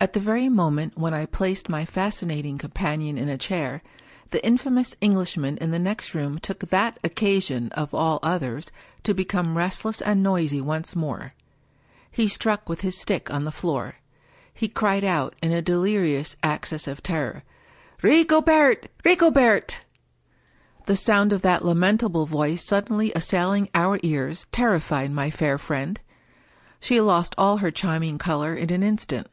At 0.00 0.12
the 0.12 0.20
very 0.20 0.48
moment 0.48 0.96
when 0.96 1.12
I 1.12 1.26
placed 1.26 1.68
my 1.68 1.84
fascinating 1.84 2.56
com 2.56 2.70
panion 2.70 3.16
in 3.16 3.28
a 3.28 3.36
chair, 3.36 3.82
the 4.30 4.42
infamous 4.46 4.94
Englishman 5.00 5.56
in 5.56 5.72
the 5.72 5.78
next 5.80 6.14
room 6.14 6.38
took 6.38 6.60
that 6.70 7.00
occasion, 7.02 7.72
of 7.72 7.92
all 7.92 8.20
others, 8.22 8.70
to 9.02 9.12
become 9.12 9.56
restless 9.58 10.00
and 10.00 10.22
noisy 10.22 10.60
once 10.60 10.94
more. 10.94 11.34
He 12.12 12.28
struck 12.28 12.68
with 12.68 12.82
his 12.82 12.96
stick 12.96 13.28
on 13.34 13.44
the 13.44 13.50
floor; 13.50 13.96
he 14.54 14.68
cried 14.68 15.02
out, 15.02 15.34
in 15.42 15.50
a 15.50 15.60
delirious 15.60 16.36
access 16.44 16.86
of 16.86 17.02
terror," 17.02 17.42
Rigo 18.00 18.40
bert! 18.40 18.88
Rigobert!" 19.04 19.78
The 20.86 20.94
sound 20.94 21.32
of 21.32 21.42
that 21.42 21.64
lamentable 21.64 22.24
voice, 22.24 22.64
suddenly 22.64 23.10
assailing 23.16 23.68
our 23.74 23.98
ears, 24.04 24.46
terrified 24.52 25.10
my 25.10 25.28
fair 25.28 25.58
friend. 25.58 25.98
She 26.78 27.00
lost 27.00 27.34
all 27.36 27.56
her 27.56 27.72
charm 27.72 28.04
ing 28.04 28.18
color 28.18 28.54
in 28.54 28.70
an 28.72 28.84
instant. 28.84 29.26